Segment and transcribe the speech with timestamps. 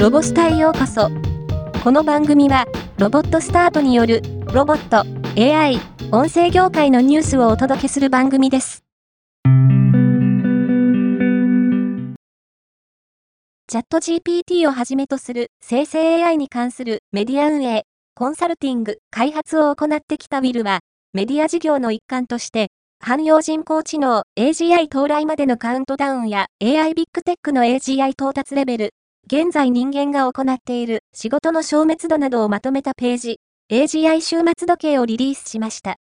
[0.00, 1.10] ロボスタへようこそ。
[1.84, 2.64] この番組は、
[2.96, 4.22] ロボットスタートによる、
[4.54, 5.04] ロボット、
[5.38, 5.78] AI、
[6.10, 8.82] 音声業界のニュースをお届けする番組です。
[13.66, 20.78] チャット GPT をはじめとする生成 AI に関するメディア運営、コンサルティング、開発を行ってきたウィルは、
[21.12, 22.68] メディア事業の一環として、
[23.00, 28.94] 汎用人工知能 AGI 到来までのカウントダウンや AI ビッグテックの AGI 到達レベル、
[29.32, 33.38] 現在人間が行っている仕事の消滅度などをまとめたページ、
[33.70, 35.98] AGI 終末時計をリリースしました。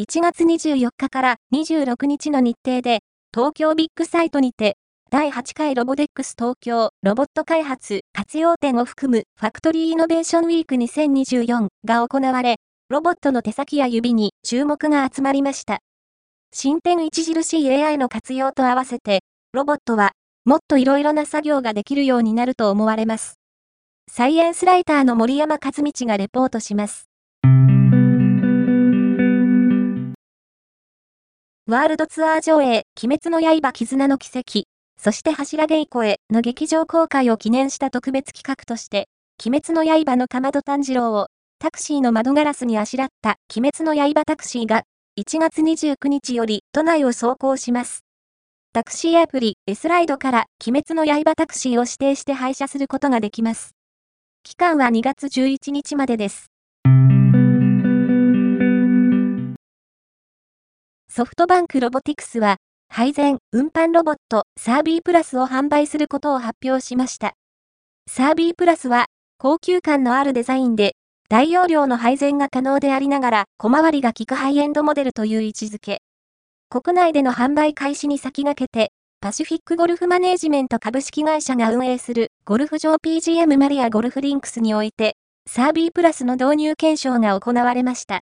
[0.00, 3.00] 1月24日から26日の日程で、
[3.34, 4.78] 東京ビッグサイトにて、
[5.10, 12.56] 第8回ロボデックス東京ロボット開発活用展を含むファクトリーイノベーションウィーク2024が行われ、
[12.88, 15.80] ロボットの手先や指に注目が集まりました。
[16.54, 19.20] 進展著しい AI の活用と合わせて、
[19.54, 20.12] ロボットは、
[20.44, 23.38] もっといろいろな作業ができるようになると思われます。
[24.10, 27.08] サイエンスライターの森山和道がレポートします。
[31.66, 34.64] ワールドツアー上映、鬼滅の刃絆の奇跡、
[35.00, 39.08] そして柱稽古への劇場公開を記念した特別企画として、
[39.42, 44.82] 鬼滅の刃のかまど炭治郎を、タクシーの窓ガラスにあしらった鬼滅の刃タクシーが
[45.20, 48.02] 1月29日より都内を走行します。
[48.72, 53.74] タクシーアプリ S ライドから鬼滅の刃タクシーを指定して配車することができます。
[54.42, 56.46] 期間は2月11日までです。
[61.10, 62.56] ソフトバンクロボティクスは、
[62.88, 67.34] 配膳、運搬ロボットサービープラスを販売することを発表しました。
[68.08, 69.04] サービープラスは、
[69.36, 70.94] 高級感のあるデザインで
[71.32, 76.02] 大容量の配膳が可能でありながら小回りが利くハイエンドモデルという位置づけ。
[76.68, 78.92] 国内での販売開始に先駆けて、
[79.22, 85.16] パシフィックゴルフマネージメント株式会社が運営するゴルフ場 PGM マリアゴルフリンクスにおいて、
[85.48, 88.20] サービープラスの導入検証が行われました。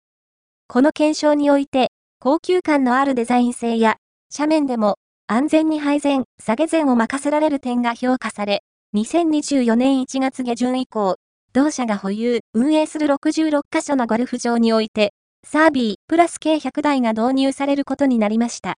[0.67, 1.89] この検証において、
[2.21, 3.97] 高級感のあるデザイン性や、
[4.31, 4.97] 斜面でも
[5.29, 11.17] 安全に配膳、下げ膳を任せられる点が評価され、2024年1月下旬以降、
[11.59, 15.13] 同社が保有、運営する66カ所のゴルフ場において、
[15.45, 18.77] サービープラス計100台が導入されることになりました。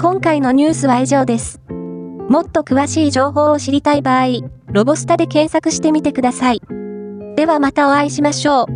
[0.00, 1.60] 今回のニュースは以上です。
[2.28, 4.40] もっと詳しい情報を知りたい場合、
[4.72, 6.60] ロボスタで検索してみてください。
[7.36, 8.75] ではまたお会いしましょう。